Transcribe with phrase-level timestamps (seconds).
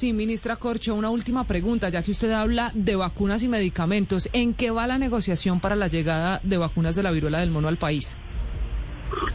[0.00, 4.30] Sí, ministra Corcho, una última pregunta, ya que usted habla de vacunas y medicamentos.
[4.32, 7.68] ¿En qué va la negociación para la llegada de vacunas de la viruela del mono
[7.68, 8.16] al país?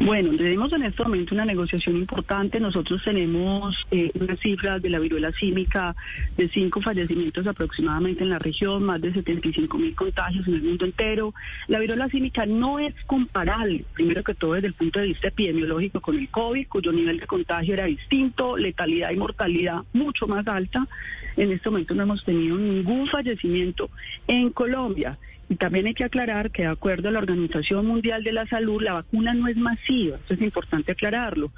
[0.00, 2.58] Bueno, tenemos en este momento una negociación importante.
[2.58, 5.94] Nosotros tenemos eh, unas cifras de la viruela símica
[6.36, 10.84] de cinco fallecimientos aproximadamente en la región, más de 75 mil contagios en el mundo
[10.84, 11.32] entero.
[11.68, 16.00] La viruela símica no es comparable, primero que todo desde el punto de vista epidemiológico,
[16.00, 20.88] con el COVID, cuyo nivel de contagio era distinto, letalidad y mortalidad mucho más alta.
[21.36, 23.90] En este momento no hemos tenido ningún fallecimiento
[24.26, 25.18] en Colombia.
[25.48, 28.82] Y también hay que aclarar que de acuerdo a la Organización Mundial de la Salud,
[28.82, 29.56] la vacuna no es
[30.28, 31.52] es importante aclararlo.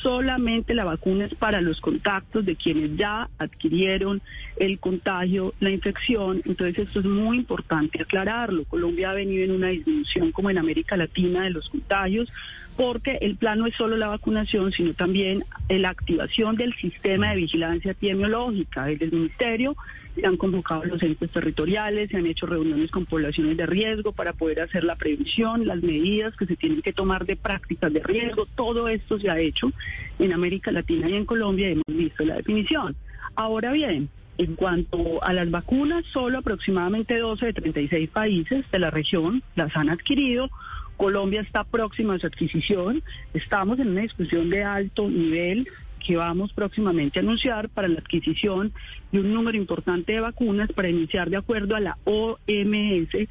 [0.00, 4.22] Solamente la vacuna es para los contactos de quienes ya adquirieron
[4.56, 6.42] el contagio, la infección.
[6.44, 8.64] Entonces esto es muy importante aclararlo.
[8.64, 12.32] Colombia ha venido en una disminución como en América Latina de los contagios
[12.76, 17.36] porque el plan no es solo la vacunación, sino también la activación del sistema de
[17.36, 18.86] vigilancia epidemiológica.
[18.86, 19.76] Desde el Ministerio
[20.14, 24.32] se han convocado los entes territoriales, se han hecho reuniones con poblaciones de riesgo para
[24.32, 28.46] poder hacer la prevención, las medidas que se tienen que tomar de prácticas de riesgo.
[28.54, 29.72] Todo esto se ha hecho
[30.18, 32.96] en América Latina y en Colombia hemos visto la definición.
[33.34, 38.90] Ahora bien, en cuanto a las vacunas, solo aproximadamente 12 de 36 países de la
[38.90, 40.50] región las han adquirido.
[40.96, 43.02] Colombia está próxima a su adquisición.
[43.34, 45.68] Estamos en una discusión de alto nivel
[46.04, 48.72] que vamos próximamente a anunciar para la adquisición
[49.12, 53.28] de un número importante de vacunas para iniciar de acuerdo a la OMS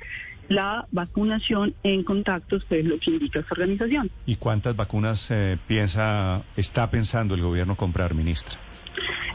[0.51, 4.11] la vacunación en contactos, que es lo que indica esta organización.
[4.25, 8.57] ¿Y cuántas vacunas eh, piensa, está pensando el gobierno comprar, ministra?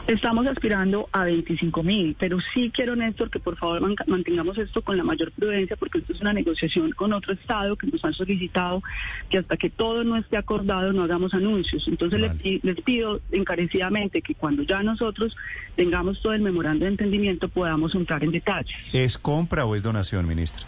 [0.07, 4.95] Estamos aspirando a 25 mil, pero sí quiero, Néstor, que por favor mantengamos esto con
[4.95, 8.81] la mayor prudencia, porque esto es una negociación con otro Estado que nos han solicitado
[9.29, 11.85] que hasta que todo no esté acordado no hagamos anuncios.
[11.89, 15.35] Entonces les, les, pido encarecidamente que cuando ya nosotros
[15.75, 18.77] tengamos todo el memorando de entendimiento podamos entrar en detalles.
[18.93, 20.65] ¿Es compra o es donación, ministra?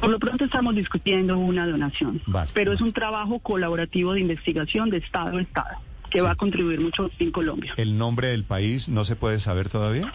[0.00, 2.20] Por lo pronto estamos discutiendo una donación,
[2.52, 5.78] pero es un trabajo colaborativo de investigación de Estado a Estado
[6.10, 7.74] que va a contribuir mucho en Colombia.
[7.76, 10.12] ¿El nombre del país no se puede saber todavía?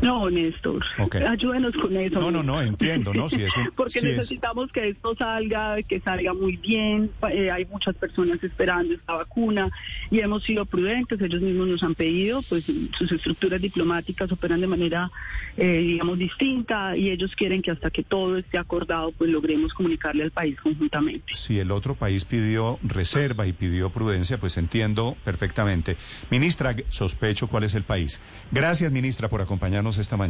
[0.00, 0.84] No, Néstor.
[1.26, 2.20] Ayúdenos con eso.
[2.20, 3.28] No, no, no, entiendo, ¿no?
[3.28, 7.10] Si es Porque necesitamos que esto salga, que salga muy bien.
[7.30, 9.70] Eh, hay muchas personas esperando esta vacuna
[10.10, 11.20] y hemos sido prudentes.
[11.20, 12.64] Ellos mismos nos han pedido, pues
[12.96, 15.10] sus estructuras diplomáticas operan de manera,
[15.56, 20.22] eh, digamos, distinta y ellos quieren que hasta que todo esté acordado, pues logremos comunicarle
[20.22, 21.34] al país conjuntamente.
[21.34, 25.96] Si el otro país pidió reserva y pidió prudencia, pues entiendo perfectamente.
[26.30, 28.20] Ministra, sospecho cuál es el país.
[28.52, 29.40] Gracias, ministra, por
[29.96, 30.26] esta mañana.